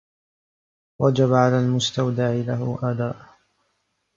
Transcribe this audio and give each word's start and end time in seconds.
وَجَبَ 1.01 1.33
عَلَى 1.33 1.59
الْمُسْتَوْدَعِ 1.59 2.29
لَهُ 2.33 2.79
أَدَاءُ 2.83 3.15